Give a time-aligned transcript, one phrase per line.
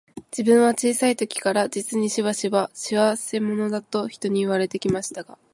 [0.35, 5.37] 自分は小さい時から、実にしばしば、仕合せ者だと人に言われて来ましたが、